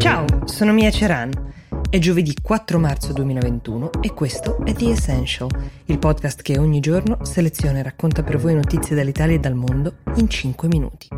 [0.00, 1.30] Ciao, sono Mia Ceran.
[1.90, 5.50] È giovedì 4 marzo 2021 e questo è The Essential,
[5.84, 9.96] il podcast che ogni giorno seleziona e racconta per voi notizie dall'Italia e dal mondo
[10.14, 11.08] in 5 minuti.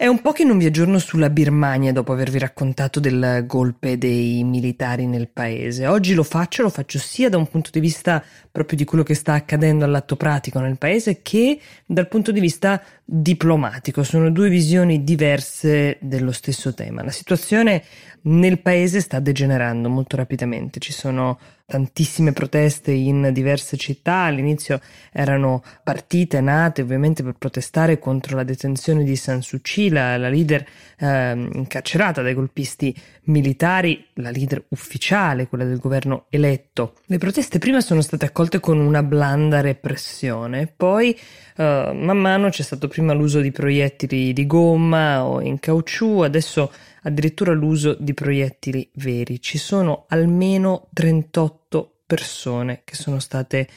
[0.00, 4.44] È un po' che non vi aggiorno sulla Birmania dopo avervi raccontato del golpe dei
[4.44, 5.88] militari nel paese.
[5.88, 8.22] Oggi lo faccio, lo faccio sia da un punto di vista
[8.58, 12.82] proprio di quello che sta accadendo all'atto pratico nel paese che dal punto di vista
[13.04, 14.02] diplomatico.
[14.02, 17.04] Sono due visioni diverse dello stesso tema.
[17.04, 17.84] La situazione
[18.22, 20.80] nel paese sta degenerando molto rapidamente.
[20.80, 24.22] Ci sono tantissime proteste in diverse città.
[24.22, 24.80] All'inizio
[25.12, 30.66] erano partite nate ovviamente per protestare contro la detenzione di San Suu la, la leader
[30.98, 36.94] eh, incarcerata dai golpisti militari, la leader ufficiale, quella del governo eletto.
[37.04, 41.12] Le proteste prima sono state accolte con una blanda repressione, poi
[41.56, 46.72] eh, man mano c'è stato prima l'uso di proiettili di gomma o in caucciù, adesso
[47.02, 49.40] addirittura l'uso di proiettili veri.
[49.40, 53.68] Ci sono almeno 38 persone che sono state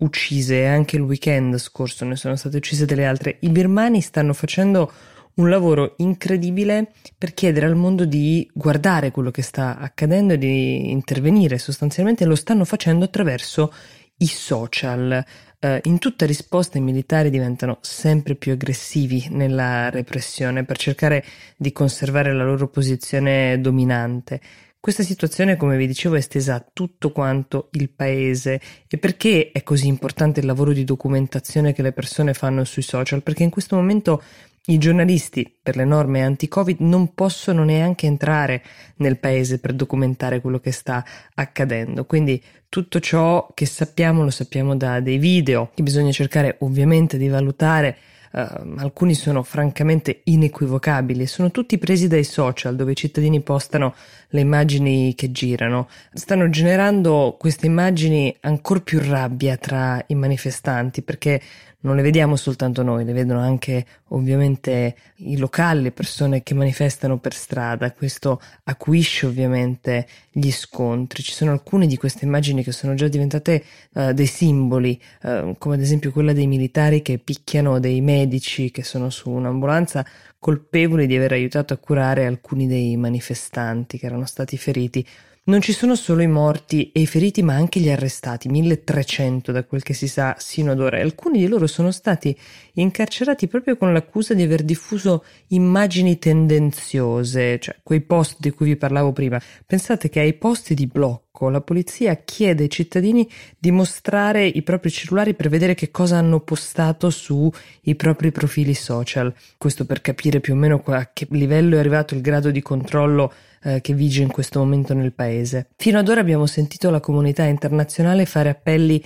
[0.00, 3.36] uccise anche il weekend scorso ne sono state uccise delle altre.
[3.40, 4.92] I birmani stanno facendo
[5.34, 10.90] un lavoro incredibile per chiedere al mondo di guardare quello che sta accadendo e di
[10.90, 11.58] intervenire.
[11.58, 13.72] Sostanzialmente lo stanno facendo attraverso
[14.20, 15.24] i social.
[15.60, 21.22] Uh, in tutta risposta i militari diventano sempre più aggressivi nella repressione per cercare
[21.56, 24.40] di conservare la loro posizione dominante.
[24.80, 28.58] Questa situazione, come vi dicevo, è estesa a tutto quanto il paese.
[28.88, 33.22] E perché è così importante il lavoro di documentazione che le persone fanno sui social?
[33.22, 34.22] Perché in questo momento
[34.70, 38.62] i giornalisti, per le norme anti-Covid, non possono neanche entrare
[38.96, 41.04] nel paese per documentare quello che sta
[41.34, 42.04] accadendo.
[42.04, 47.28] Quindi tutto ciò che sappiamo lo sappiamo da dei video che bisogna cercare ovviamente di
[47.28, 47.96] valutare.
[48.32, 53.92] Uh, alcuni sono francamente inequivocabili, sono tutti presi dai social dove i cittadini postano
[54.28, 55.88] le immagini che girano.
[56.12, 61.40] Stanno generando queste immagini ancora più rabbia tra i manifestanti perché
[61.82, 67.18] non le vediamo soltanto noi, le vedono anche ovviamente i locali, le persone che manifestano
[67.18, 67.92] per strada.
[67.92, 71.22] Questo acuisce ovviamente gli scontri.
[71.22, 73.64] Ci sono alcune di queste immagini che sono già diventate
[73.94, 78.82] uh, dei simboli, uh, come ad esempio quella dei militari che picchiano dei medici che
[78.82, 80.04] sono su un'ambulanza
[80.38, 85.06] colpevoli di aver aiutato a curare alcuni dei manifestanti che erano stati feriti.
[85.42, 89.64] Non ci sono solo i morti e i feriti, ma anche gli arrestati, 1300 da
[89.64, 92.38] quel che si sa sino ad ora, e alcuni di loro sono stati
[92.74, 98.76] incarcerati proprio con l'accusa di aver diffuso immagini tendenziose, cioè quei post di cui vi
[98.76, 99.40] parlavo prima.
[99.64, 104.90] Pensate che ai posti di blocco la polizia chiede ai cittadini di mostrare i propri
[104.90, 107.50] cellulari per vedere che cosa hanno postato sui
[107.96, 109.32] propri profili social.
[109.56, 113.32] Questo per capire più o meno a che livello è arrivato il grado di controllo
[113.62, 115.68] eh, che vige in questo momento nel paese.
[115.76, 119.02] Fino ad ora abbiamo sentito la comunità internazionale fare appelli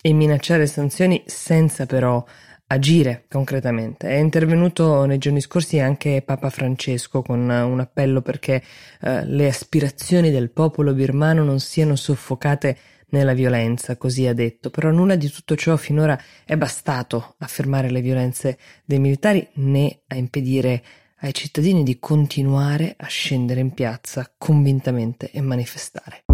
[0.00, 2.24] e minacciare sanzioni senza però
[2.68, 4.08] agire concretamente.
[4.08, 8.62] È intervenuto nei giorni scorsi anche Papa Francesco con un appello perché
[9.00, 12.76] eh, le aspirazioni del popolo birmano non siano soffocate
[13.10, 17.90] nella violenza, così ha detto, però nulla di tutto ciò finora è bastato a fermare
[17.90, 20.82] le violenze dei militari né a impedire
[21.20, 26.24] ai cittadini di continuare a scendere in piazza convintamente e manifestare.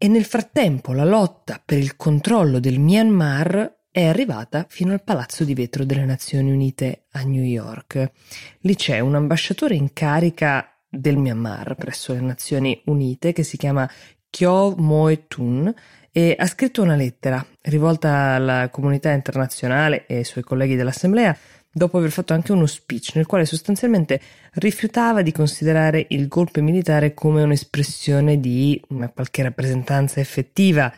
[0.00, 5.42] E nel frattempo la lotta per il controllo del Myanmar è arrivata fino al Palazzo
[5.42, 8.12] di Vetro delle Nazioni Unite a New York.
[8.60, 13.90] Lì c'è un ambasciatore in carica del Myanmar presso le Nazioni Unite che si chiama
[14.30, 15.74] Kyo Moe Tun
[16.12, 21.36] e ha scritto una lettera rivolta alla comunità internazionale e ai suoi colleghi dell'Assemblea
[21.72, 24.20] dopo aver fatto anche uno speech nel quale sostanzialmente
[24.54, 30.92] rifiutava di considerare il golpe militare come un'espressione di una qualche rappresentanza effettiva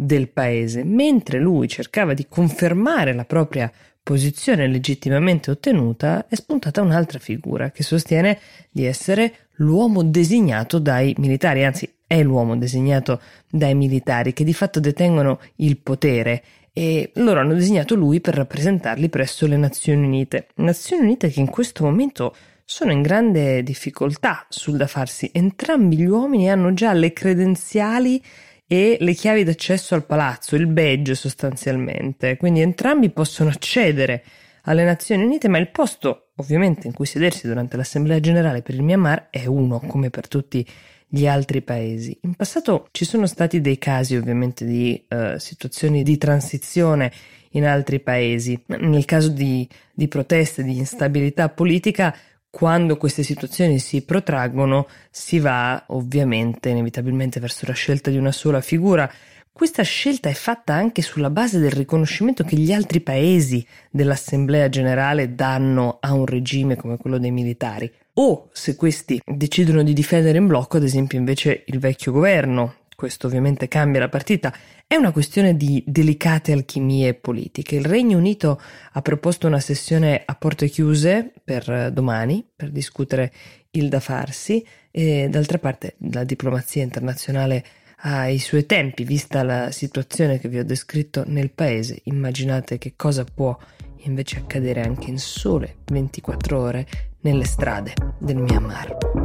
[0.00, 3.70] del paese, mentre lui cercava di confermare la propria
[4.02, 8.38] posizione legittimamente ottenuta, è spuntata un'altra figura che sostiene
[8.70, 14.80] di essere l'uomo designato dai militari, anzi è l'uomo designato dai militari che di fatto
[14.80, 16.42] detengono il potere
[16.72, 20.48] e loro hanno designato lui per rappresentarli presso le Nazioni Unite.
[20.56, 25.30] Nazioni Unite che in questo momento sono in grande difficoltà sul da farsi.
[25.32, 28.22] Entrambi gli uomini hanno già le credenziali
[28.72, 32.36] e le chiavi d'accesso al palazzo, il badge sostanzialmente.
[32.36, 34.22] Quindi entrambi possono accedere
[34.62, 38.84] alle Nazioni Unite, ma il posto ovviamente in cui sedersi durante l'Assemblea Generale per il
[38.84, 40.64] Myanmar è uno, come per tutti
[41.08, 42.16] gli altri paesi.
[42.22, 47.10] In passato ci sono stati dei casi ovviamente di uh, situazioni di transizione
[47.50, 48.62] in altri paesi.
[48.66, 52.16] Nel caso di, di proteste, di instabilità politica,
[52.50, 58.60] quando queste situazioni si protraggono, si va ovviamente inevitabilmente verso la scelta di una sola
[58.60, 59.10] figura.
[59.52, 65.34] Questa scelta è fatta anche sulla base del riconoscimento che gli altri paesi dell'Assemblea generale
[65.34, 67.90] danno a un regime come quello dei militari.
[68.14, 73.28] O se questi decidono di difendere in blocco, ad esempio, invece il vecchio governo, questo
[73.28, 74.54] ovviamente cambia la partita,
[74.86, 77.76] è una questione di delicate alchimie politiche.
[77.76, 78.60] Il Regno Unito
[78.92, 83.32] ha proposto una sessione a porte chiuse per eh, domani, per discutere
[83.70, 87.64] il da farsi, e d'altra parte la diplomazia internazionale
[88.02, 92.92] ha i suoi tempi, vista la situazione che vi ho descritto nel paese, immaginate che
[92.96, 93.56] cosa può
[94.02, 96.86] invece accadere anche in sole 24 ore
[97.20, 99.19] nelle strade del Myanmar.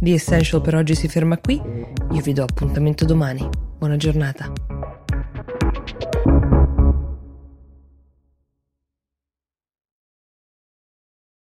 [0.00, 1.60] The Essential per oggi si ferma qui,
[2.12, 3.48] io vi do appuntamento domani.
[3.78, 4.52] Buona giornata.